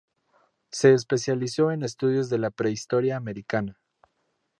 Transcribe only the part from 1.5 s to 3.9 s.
en estudios de la prehistoria americana.